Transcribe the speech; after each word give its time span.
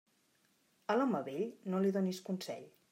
A 0.93 0.97
l'home 0.97 1.23
vell 1.29 1.47
no 1.75 1.85
li 1.87 1.95
donis 2.01 2.27
consell. 2.33 2.71